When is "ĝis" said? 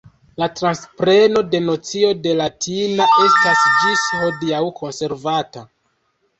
3.85-4.09